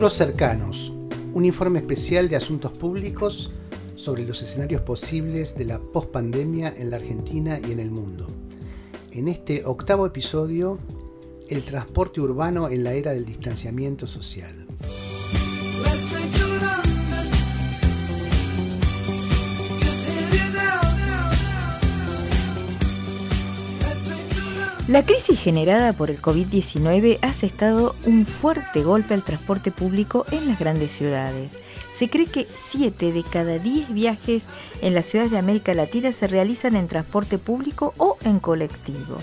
[0.00, 0.94] Futuros cercanos,
[1.34, 3.50] un informe especial de asuntos públicos
[3.96, 8.26] sobre los escenarios posibles de la pospandemia en la Argentina y en el mundo.
[9.12, 10.78] En este octavo episodio,
[11.50, 14.69] el transporte urbano en la era del distanciamiento social.
[24.90, 30.48] La crisis generada por el COVID-19 ha asestado un fuerte golpe al transporte público en
[30.48, 31.60] las grandes ciudades.
[31.92, 34.46] Se cree que 7 de cada 10 viajes
[34.82, 39.18] en las ciudades de América Latina se realizan en transporte público o en colectivo.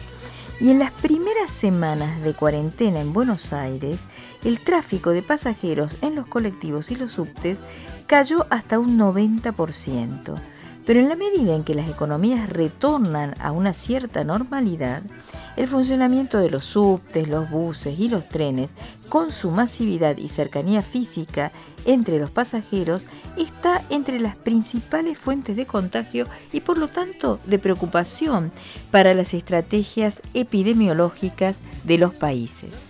[0.62, 4.00] Y en las primeras semanas de cuarentena en Buenos Aires,
[4.46, 7.60] el tráfico de pasajeros en los colectivos y los subtes
[8.08, 10.40] cayó hasta un 90%.
[10.88, 15.04] Pero en la medida en que las economías retornan a una cierta normalidad,
[15.58, 18.72] el funcionamiento de los subtes, los buses y los trenes,
[19.10, 21.52] con su masividad y cercanía física
[21.86, 27.60] entre los pasajeros, está entre las principales fuentes de contagio y por lo tanto de
[27.60, 28.54] preocupación
[28.90, 32.88] para las estrategias epidemiológicas de los países.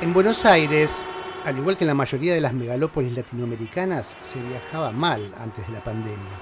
[0.00, 1.04] En Buenos Aires,
[1.44, 5.72] al igual que en la mayoría de las megalópolis latinoamericanas, se viajaba mal antes de
[5.72, 6.38] la pandemia.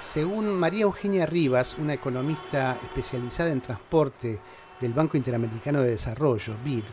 [0.00, 4.38] Según María Eugenia Rivas, una economista especializada en transporte
[4.80, 6.84] del Banco Interamericano de Desarrollo, BID,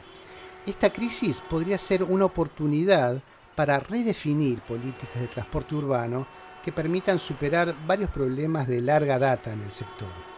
[0.66, 3.22] esta crisis podría ser una oportunidad
[3.56, 6.26] para redefinir políticas de transporte urbano
[6.64, 10.31] que permitan superar varios problemas de larga data en el sector.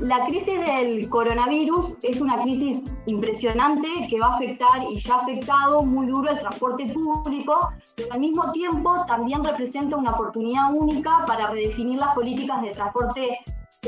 [0.00, 5.22] La crisis del coronavirus es una crisis impresionante que va a afectar y ya ha
[5.22, 7.58] afectado muy duro el transporte público,
[7.96, 13.40] pero al mismo tiempo también representa una oportunidad única para redefinir las políticas de transporte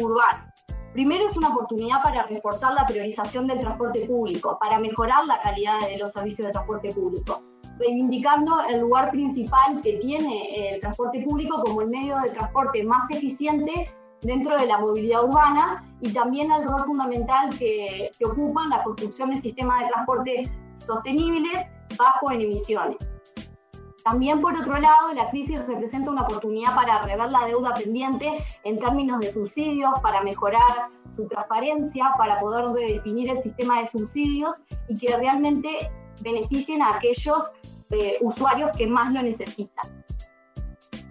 [0.02, 0.50] urbano.
[0.94, 5.79] Primero es una oportunidad para reforzar la priorización del transporte público, para mejorar la calidad
[5.86, 7.40] de los servicios de transporte público,
[7.79, 13.08] reivindicando el lugar principal que tiene el transporte público como el medio de transporte más
[13.11, 13.86] eficiente
[14.23, 19.31] dentro de la movilidad urbana y también el rol fundamental que, que ocupan la construcción
[19.31, 21.67] de sistemas de transporte sostenibles
[21.97, 22.97] bajo en emisiones.
[24.05, 28.33] También, por otro lado, la crisis representa una oportunidad para rever la deuda pendiente
[28.64, 34.63] en términos de subsidios, para mejorar su transparencia, para poder redefinir el sistema de subsidios
[34.89, 35.91] y que realmente
[36.23, 37.53] beneficien a aquellos
[37.91, 40.05] eh, usuarios que más lo necesitan.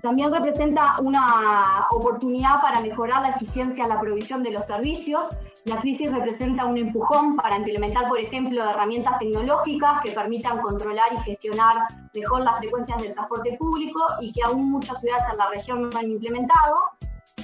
[0.01, 5.27] También representa una oportunidad para mejorar la eficiencia en la provisión de los servicios.
[5.65, 11.17] La crisis representa un empujón para implementar, por ejemplo, herramientas tecnológicas que permitan controlar y
[11.17, 15.89] gestionar mejor las frecuencias del transporte público y que aún muchas ciudades en la región
[15.89, 16.77] no han implementado.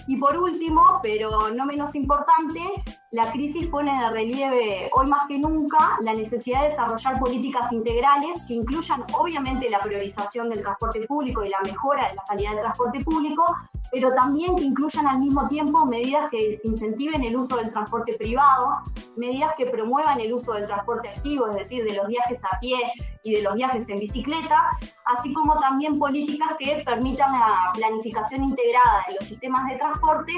[0.08, 2.60] Y por último, pero no menos importante,
[3.16, 8.44] la crisis pone de relieve hoy más que nunca la necesidad de desarrollar políticas integrales
[8.46, 12.59] que incluyan obviamente la priorización del transporte público y la mejora de la calidad del
[12.59, 13.46] transporte público,
[13.90, 18.80] pero también que incluyan al mismo tiempo medidas que desincentiven el uso del transporte privado,
[19.16, 22.78] medidas que promuevan el uso del transporte activo, es decir, de los viajes a pie
[23.24, 24.68] y de los viajes en bicicleta,
[25.06, 30.34] así como también políticas que permitan la planificación integrada de los sistemas de transporte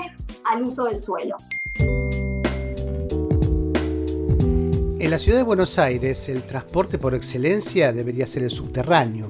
[0.46, 1.38] al uso del suelo.
[5.00, 9.28] En la ciudad de Buenos Aires, el transporte por excelencia debería ser el subterráneo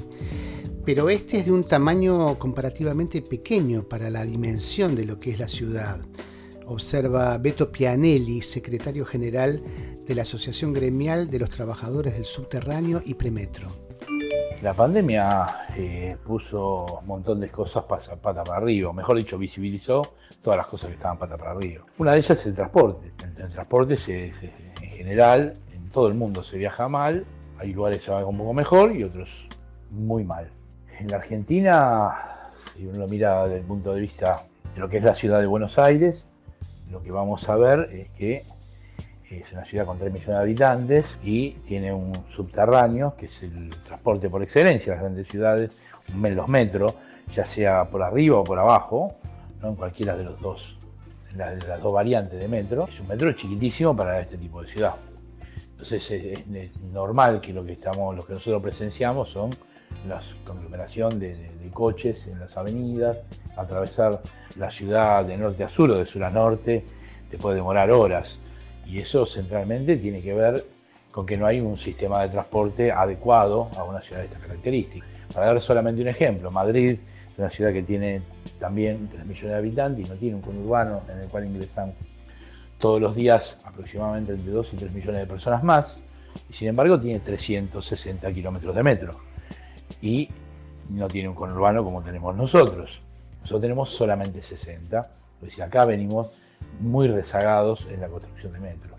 [0.88, 5.38] pero este es de un tamaño comparativamente pequeño para la dimensión de lo que es
[5.38, 6.00] la ciudad,
[6.66, 9.62] observa Beto Pianelli, secretario general
[10.06, 13.68] de la Asociación Gremial de los Trabajadores del Subterráneo y Premetro.
[14.62, 20.56] La pandemia eh, puso un montón de cosas pata para arriba, mejor dicho, visibilizó todas
[20.56, 21.84] las cosas que estaban pata para arriba.
[21.98, 23.12] Una de ellas es el transporte.
[23.26, 23.98] El, transporte
[24.88, 27.26] en general, en todo el mundo se viaja mal,
[27.60, 29.30] hay lugares que se va un poco mejor y otros
[29.92, 30.50] muy mal.
[31.00, 32.12] En la Argentina,
[32.76, 34.44] si uno lo mira desde el punto de vista
[34.74, 36.24] de lo que es la ciudad de Buenos Aires,
[36.92, 38.44] lo que vamos a ver es que
[39.30, 43.70] es una ciudad con 3 millones de habitantes y tiene un subterráneo, que es el
[43.84, 45.78] transporte por excelencia, las grandes ciudades,
[46.14, 46.94] los metros,
[47.36, 49.14] ya sea por arriba o por abajo,
[49.62, 49.70] ¿no?
[49.70, 50.77] en cualquiera de los dos,
[51.36, 52.88] las, las dos variantes de metro.
[52.92, 54.96] Es un metro chiquitísimo para este tipo de ciudad.
[55.72, 59.52] Entonces es, es normal que lo que estamos, lo que nosotros presenciamos son
[60.08, 63.18] la conglomeración de, coches en las avenidas,
[63.56, 64.20] atravesar
[64.56, 66.84] la ciudad de norte a sur o de sur a norte,
[67.30, 68.42] te puede demorar horas.
[68.84, 70.66] Y eso centralmente tiene que ver
[71.12, 75.08] con que no hay un sistema de transporte adecuado a una ciudad de estas características.
[75.32, 76.98] Para dar solamente un ejemplo, Madrid
[77.38, 78.22] una ciudad que tiene
[78.60, 81.94] también 3 millones de habitantes y no tiene un conurbano en el cual ingresan
[82.80, 85.98] todos los días aproximadamente entre 2 y 3 millones de personas más,
[86.50, 89.20] y sin embargo tiene 360 kilómetros de metro.
[90.02, 90.30] Y
[90.90, 93.00] no tiene un conurbano como tenemos nosotros.
[93.42, 96.30] Nosotros tenemos solamente 60, es decir, acá venimos
[96.80, 98.96] muy rezagados en la construcción de metro.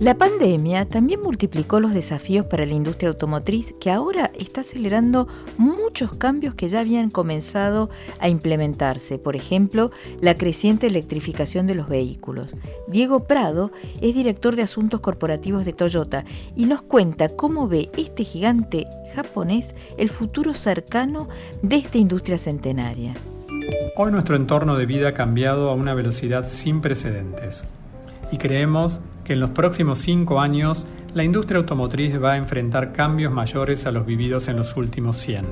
[0.00, 6.14] La pandemia también multiplicó los desafíos para la industria automotriz que ahora está acelerando muchos
[6.14, 9.90] cambios que ya habían comenzado a implementarse, por ejemplo,
[10.22, 12.56] la creciente electrificación de los vehículos.
[12.88, 16.24] Diego Prado es director de asuntos corporativos de Toyota
[16.56, 21.28] y nos cuenta cómo ve este gigante japonés el futuro cercano
[21.60, 23.12] de esta industria centenaria.
[23.98, 27.64] Hoy nuestro entorno de vida ha cambiado a una velocidad sin precedentes
[28.32, 33.32] y creemos que en los próximos cinco años la industria automotriz va a enfrentar cambios
[33.32, 35.46] mayores a los vividos en los últimos 100.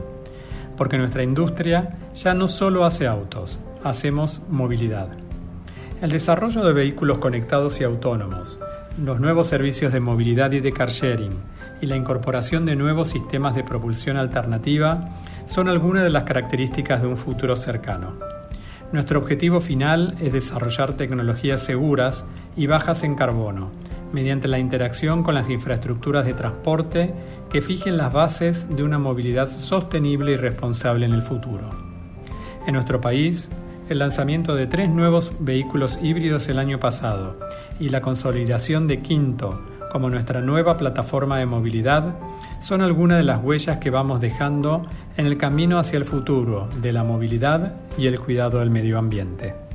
[0.77, 5.11] Porque nuestra industria ya no solo hace autos, hacemos movilidad.
[6.03, 8.59] El desarrollo de vehículos conectados y autónomos,
[9.01, 11.35] los nuevos servicios de movilidad y de car sharing
[11.81, 15.09] y la incorporación de nuevos sistemas de propulsión alternativa
[15.47, 18.15] son algunas de las características de un futuro cercano.
[18.91, 22.25] Nuestro objetivo final es desarrollar tecnologías seguras
[22.59, 23.71] y bajas en carbono,
[24.13, 27.15] mediante la interacción con las infraestructuras de transporte
[27.51, 31.71] que fijen las bases de una movilidad sostenible y responsable en el futuro.
[32.67, 33.49] En nuestro país,
[33.89, 37.39] el lanzamiento de tres nuevos vehículos híbridos el año pasado
[37.81, 39.59] y la consolidación de Quinto
[39.93, 42.17] como nuestra nueva plataforma de movilidad
[42.61, 44.85] son algunas de las huellas que vamos dejando
[45.17, 49.68] en el camino hacia el futuro de la movilidad y el cuidado del medio ambiente.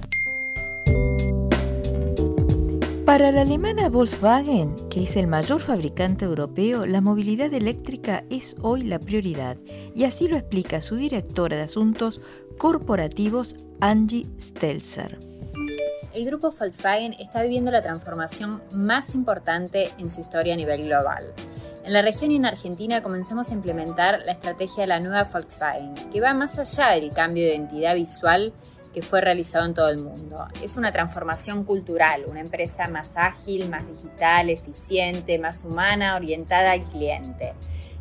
[3.13, 8.81] Para la alemana Volkswagen, que es el mayor fabricante europeo, la movilidad eléctrica es hoy
[8.81, 9.55] la prioridad
[9.93, 12.21] y así lo explica su directora de Asuntos
[12.57, 15.19] Corporativos, Angie Stelzer.
[16.11, 21.35] El grupo Volkswagen está viviendo la transformación más importante en su historia a nivel global.
[21.83, 25.93] En la región y en Argentina comenzamos a implementar la estrategia de la nueva Volkswagen,
[26.11, 28.53] que va más allá del cambio de identidad visual
[28.93, 30.47] que fue realizado en todo el mundo.
[30.61, 36.83] Es una transformación cultural, una empresa más ágil, más digital, eficiente, más humana, orientada al
[36.83, 37.53] cliente.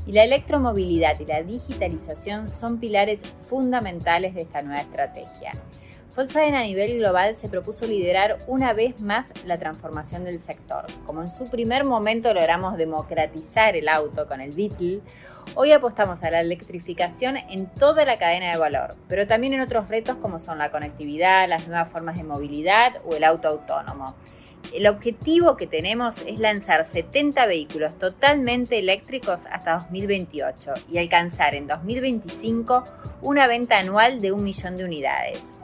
[0.07, 5.53] Y la electromovilidad y la digitalización son pilares fundamentales de esta nueva estrategia.
[6.15, 10.85] Volkswagen a nivel global se propuso liderar una vez más la transformación del sector.
[11.07, 15.01] Como en su primer momento logramos democratizar el auto con el Beetle,
[15.55, 19.89] Hoy apostamos a la electrificación en toda la cadena de valor, pero también en otros
[19.89, 24.15] retos como son la conectividad, las nuevas formas de movilidad o el auto autónomo.
[24.73, 31.67] El objetivo que tenemos es lanzar 70 vehículos totalmente eléctricos hasta 2028 y alcanzar en
[31.67, 32.85] 2025
[33.21, 35.57] una venta anual de un millón de unidades.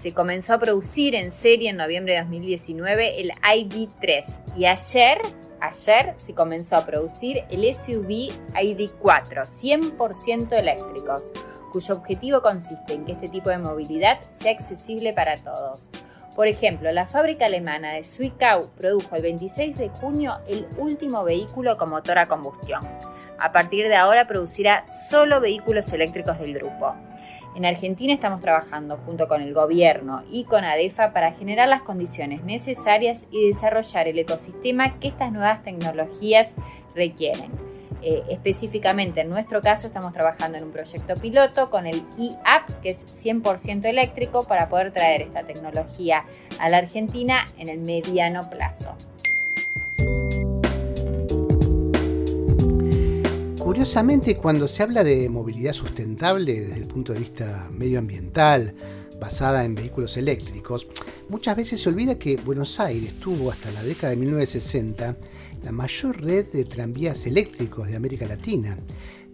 [0.00, 5.18] Se comenzó a producir en serie en noviembre de 2019 el ID3 y ayer
[5.60, 11.30] Ayer se comenzó a producir el SUV ID4, 100% eléctricos,
[11.70, 15.82] cuyo objetivo consiste en que este tipo de movilidad sea accesible para todos.
[16.34, 21.76] Por ejemplo, la fábrica alemana de Zwickau produjo el 26 de junio el último vehículo
[21.76, 22.80] con motor a combustión.
[23.38, 26.94] A partir de ahora producirá solo vehículos eléctricos del grupo.
[27.56, 32.44] En Argentina estamos trabajando junto con el gobierno y con ADEFA para generar las condiciones
[32.44, 36.48] necesarias y desarrollar el ecosistema que estas nuevas tecnologías
[36.94, 37.50] requieren.
[38.02, 42.90] Eh, específicamente en nuestro caso estamos trabajando en un proyecto piloto con el e-app que
[42.90, 46.24] es 100% eléctrico para poder traer esta tecnología
[46.58, 48.96] a la Argentina en el mediano plazo.
[53.70, 58.74] Curiosamente, cuando se habla de movilidad sustentable desde el punto de vista medioambiental,
[59.20, 60.88] basada en vehículos eléctricos,
[61.28, 65.16] muchas veces se olvida que Buenos Aires tuvo hasta la década de 1960
[65.62, 68.76] la mayor red de tranvías eléctricos de América Latina,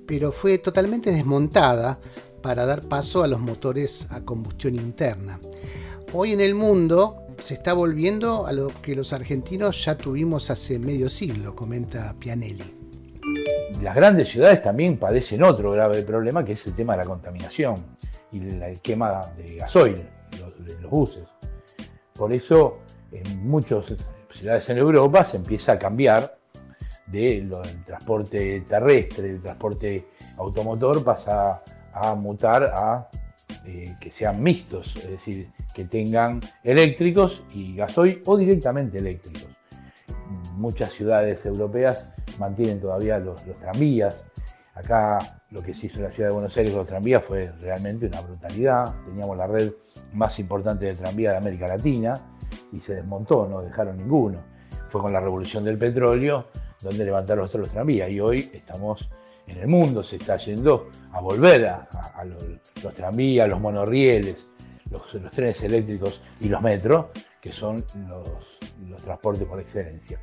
[0.05, 1.99] pero fue totalmente desmontada
[2.43, 5.41] para dar paso a los motores a combustión interna.
[6.13, 10.79] Hoy en el mundo se está volviendo a lo que los argentinos ya tuvimos hace
[10.79, 12.86] medio siglo, comenta Pianelli
[13.83, 17.75] las grandes ciudades también padecen otro grave problema que es el tema de la contaminación
[18.33, 21.25] y la quema de gasoil en los buses.
[22.15, 22.79] Por eso
[23.13, 23.95] en muchas
[24.33, 26.37] ciudades en Europa se empieza a cambiar
[27.07, 27.51] del
[27.85, 30.07] transporte terrestre, el transporte
[30.39, 33.09] automotor pasa a mutar a
[33.65, 39.56] eh, que sean mixtos, es decir, que tengan eléctricos y gasoil o directamente eléctricos
[40.57, 42.09] muchas ciudades europeas
[42.39, 44.17] mantienen todavía los, tranvías.
[44.75, 47.51] Acá lo que se hizo en la ciudad de Buenos Aires con los tranvías fue
[47.61, 48.95] realmente una brutalidad.
[49.07, 49.73] Teníamos la red
[50.13, 52.15] más importante de tranvía de América Latina
[52.73, 54.39] y se desmontó, no dejaron ninguno.
[54.91, 56.47] Fue con la revolución del petróleo
[56.83, 59.09] donde levantaron los, los tranvías y hoy estamos
[59.47, 64.37] en el mundo, se está yendo a volver a, los, tranvías, los monorrieles,
[64.91, 67.07] los, trenes eléctricos y los metros,
[67.41, 70.21] que son los transportes por excelencia.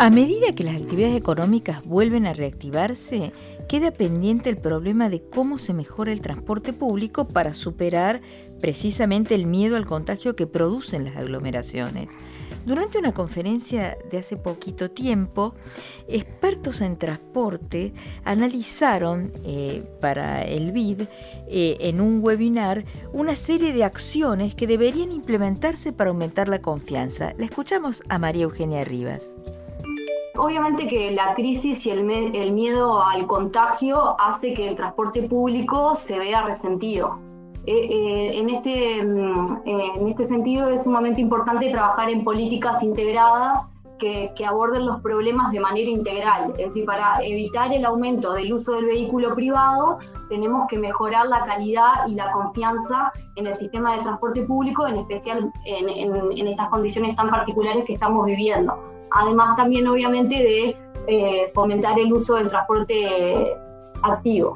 [0.00, 3.34] A medida que las actividades económicas vuelven a reactivarse,
[3.68, 8.22] queda pendiente el problema de cómo se mejora el transporte público para superar
[8.62, 12.12] precisamente el miedo al contagio que producen las aglomeraciones.
[12.64, 15.54] Durante una conferencia de hace poquito tiempo,
[16.08, 17.92] expertos en transporte
[18.24, 21.02] analizaron eh, para el BID
[21.46, 27.34] eh, en un webinar una serie de acciones que deberían implementarse para aumentar la confianza.
[27.36, 29.34] La escuchamos a María Eugenia Rivas.
[30.36, 32.04] Obviamente que la crisis y el,
[32.52, 37.18] miedo al contagio hace que el transporte público se vea resentido.
[37.66, 42.82] Eh, eh, en, este, mm, eh, en este sentido es sumamente importante trabajar en políticas
[42.82, 43.66] integradas
[44.00, 46.54] que, aborden los problemas de manera integral.
[46.58, 51.44] Es decir, para evitar el aumento del uso del vehículo privado, tenemos que mejorar la
[51.44, 57.14] calidad y la confianza en el sistema de transporte público, en especial en estas condiciones
[57.14, 60.76] tan particulares que estamos viviendo además también obviamente de
[61.06, 63.56] eh, fomentar el uso del transporte
[64.02, 64.54] activo.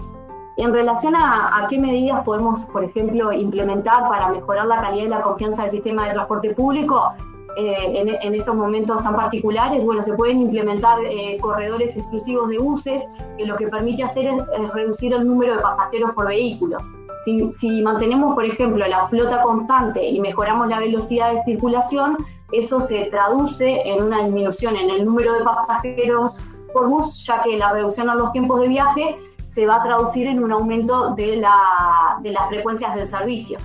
[0.57, 5.23] En relación a, qué medidas podemos, por ejemplo, implementar para mejorar la calidad y la
[5.23, 7.13] confianza del sistema de transporte público,
[7.57, 13.05] eh, en, estos momentos tan particulares, bueno, se pueden implementar eh, corredores exclusivos de buses,
[13.39, 16.79] que lo que permite hacer es, reducir el número de pasajeros por vehículo.
[17.25, 22.19] Si, si, mantenemos, por ejemplo, la flota constante y mejoramos la velocidad de circulación,
[22.53, 27.57] eso se traduce en una disminución en el número de pasajeros por bus, ya que
[27.57, 31.37] la reducción a los tiempos de viaje se va a traducir en un aumento de,
[31.37, 33.59] la, de las frecuencias del servicio.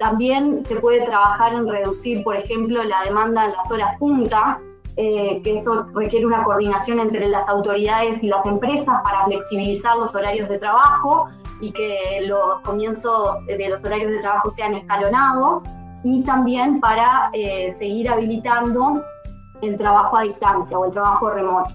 [0.00, 4.58] También se puede trabajar en reducir, por ejemplo, la demanda en las horas punta,
[4.96, 10.14] eh, que esto requiere una coordinación entre las autoridades y las empresas para flexibilizar los
[10.14, 11.28] horarios de trabajo
[11.60, 15.62] y que los comienzos de los horarios de trabajo sean escalonados
[16.02, 19.04] y también para eh, seguir habilitando
[19.60, 21.74] el trabajo a distancia o el trabajo remoto.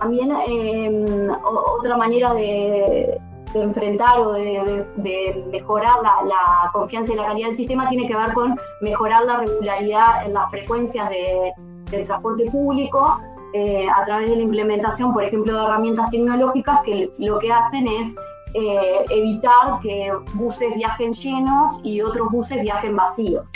[0.00, 1.30] También em,
[1.78, 3.20] otra manera de,
[3.54, 8.58] enfrentar o de, mejorar la, confianza y la calidad del sistema tiene que ver con
[8.80, 13.18] mejorar la regularidad en las frecuencias del transporte público
[13.54, 17.86] eh, a través de la implementación, por ejemplo, de herramientas tecnológicas que lo que hacen
[17.86, 18.14] es
[18.54, 23.50] eh, evitar que buses viajen llenos y otros buses viajen vacíos.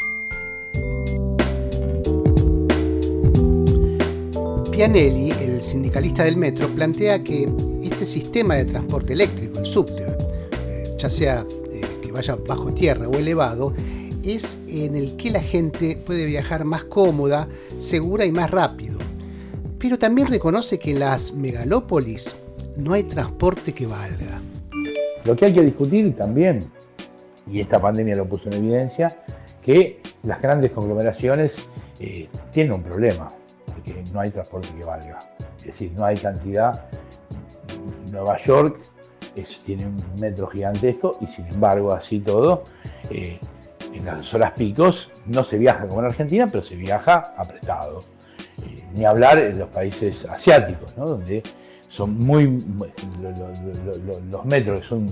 [4.76, 7.48] Pianelli, el sindicalista del metro, plantea que
[7.82, 10.04] este sistema de transporte eléctrico, el subte,
[10.68, 13.72] eh, ya sea eh, que vaya bajo tierra o elevado,
[14.22, 18.98] es en el que la gente puede viajar más cómoda, segura y más rápido.
[19.78, 22.36] Pero también reconoce que en las megalópolis
[22.76, 24.42] no hay transporte que valga.
[25.24, 26.66] Lo que hay que discutir también,
[27.50, 29.22] y esta pandemia lo puso en evidencia,
[29.64, 31.54] que las grandes conglomeraciones
[31.98, 33.32] eh, tienen un problema,
[33.76, 35.18] porque no hay transporte que valga.
[35.58, 36.86] Es decir, no hay cantidad.
[38.10, 38.80] Nueva York
[39.64, 42.64] tiene un metro gigantesco y sin embargo, así todo,
[43.10, 43.38] eh,
[43.92, 48.02] en las horas picos no se viaja como en Argentina, pero se viaja apretado.
[48.62, 51.42] Eh, ni hablar en los países asiáticos, donde
[51.88, 52.62] son muy,
[54.30, 55.06] los metros que son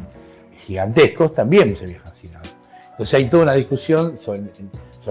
[0.67, 2.45] gigantescos, también se viajan sin nada.
[2.93, 4.19] Entonces hay toda una discusión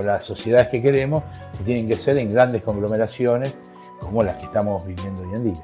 [0.01, 1.23] las sociedades que queremos,
[1.57, 3.55] que tienen que ser en grandes conglomeraciones
[3.99, 5.63] como las que estamos viviendo hoy en día.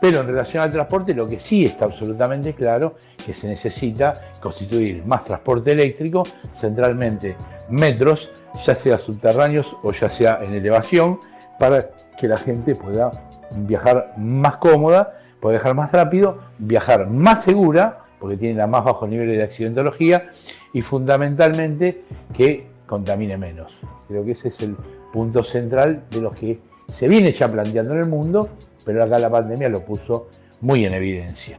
[0.00, 2.94] Pero en relación al transporte, lo que sí está absolutamente claro
[3.24, 6.24] que se necesita constituir más transporte eléctrico,
[6.60, 7.34] centralmente
[7.70, 8.30] metros,
[8.64, 11.18] ya sea subterráneos o ya sea en elevación,
[11.58, 13.10] para que la gente pueda
[13.52, 19.06] viajar más cómoda, puede viajar más rápido, viajar más segura, porque tiene la más bajo
[19.06, 20.28] nivel de accidentología,
[20.72, 22.02] y fundamentalmente
[22.34, 23.72] que contamine menos.
[24.08, 24.76] Creo que ese es el
[25.12, 26.58] punto central de lo que
[26.94, 28.48] se viene ya planteando en el mundo,
[28.84, 30.28] pero acá la pandemia lo puso
[30.60, 31.58] muy en evidencia.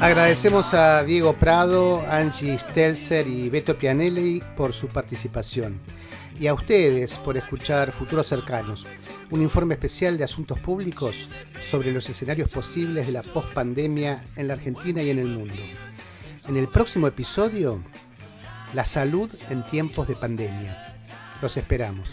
[0.00, 5.78] Agradecemos a Diego Prado, Angie Stelzer y Beto Pianelli por su participación.
[6.40, 8.86] y a ustedes por escuchar Futuros Cercanos,
[9.30, 11.28] un informe especial de asuntos públicos
[11.70, 15.54] sobre los escenarios posibles de la pospandemia en la Argentina y en el mundo.
[16.48, 17.82] En el próximo episodio,
[18.74, 20.94] la salud en tiempos de pandemia.
[21.40, 22.10] Los esperamos.